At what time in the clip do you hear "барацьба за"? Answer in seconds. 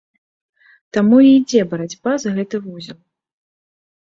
1.73-2.29